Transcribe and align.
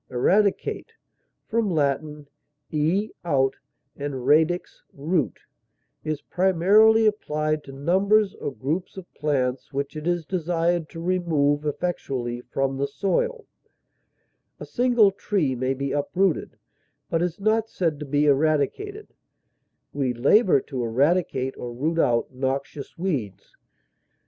Eradicate 0.09 0.93
(L. 1.53 2.25
e, 2.71 3.09
out, 3.23 3.55
and 3.95 4.25
radix, 4.25 4.81
root) 4.93 5.37
is 6.03 6.23
primarily 6.23 7.05
applied 7.05 7.63
to 7.63 7.71
numbers 7.71 8.33
or 8.33 8.51
groups 8.51 8.97
of 8.97 9.05
plants 9.13 9.71
which 9.71 9.95
it 9.95 10.07
is 10.07 10.25
desired 10.25 10.89
to 10.89 10.99
remove 10.99 11.65
effectually 11.67 12.41
from 12.41 12.77
the 12.77 12.87
soil; 12.87 13.45
a 14.59 14.65
single 14.65 15.11
tree 15.11 15.53
may 15.53 15.75
be 15.75 15.91
uprooted, 15.91 16.57
but 17.11 17.21
is 17.21 17.39
not 17.39 17.69
said 17.69 17.99
to 17.99 18.05
be 18.07 18.25
eradicated; 18.25 19.13
we 19.93 20.15
labor 20.15 20.59
to 20.59 20.83
eradicate 20.83 21.55
or 21.57 21.71
root 21.75 21.99
out 21.99 22.33
noxious 22.33 22.97
weeds. 22.97 23.55